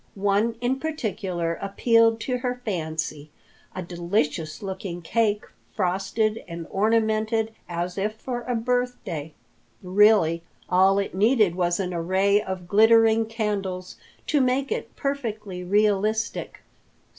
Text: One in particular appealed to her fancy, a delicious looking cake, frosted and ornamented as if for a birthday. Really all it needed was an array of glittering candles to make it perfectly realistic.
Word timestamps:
One 0.15 0.55
in 0.61 0.79
particular 0.79 1.53
appealed 1.61 2.19
to 2.21 2.39
her 2.39 2.59
fancy, 2.65 3.29
a 3.75 3.83
delicious 3.83 4.63
looking 4.63 5.03
cake, 5.03 5.43
frosted 5.75 6.43
and 6.47 6.65
ornamented 6.71 7.53
as 7.69 7.99
if 7.99 8.15
for 8.15 8.41
a 8.47 8.55
birthday. 8.55 9.35
Really 9.83 10.41
all 10.67 10.97
it 10.97 11.13
needed 11.13 11.53
was 11.53 11.79
an 11.79 11.93
array 11.93 12.41
of 12.41 12.67
glittering 12.67 13.27
candles 13.27 13.97
to 14.25 14.41
make 14.41 14.71
it 14.71 14.95
perfectly 14.95 15.63
realistic. 15.63 16.61